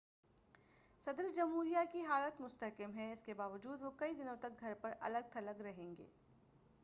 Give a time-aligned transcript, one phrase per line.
[0.99, 4.93] صدر جمہوریہ کی حالت مستحکم ہے اس کے باوجود وہ کئی دنوں تک گھر پر
[4.99, 6.07] الگ تھلگ رہیں گے